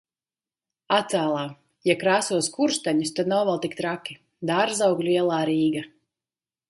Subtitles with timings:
[0.95, 1.43] Attēlā:
[1.89, 4.17] Ja krāso skursteņus, tad nav vēl tik traki.
[4.53, 5.85] Dārzaugļu ielā, Rīga.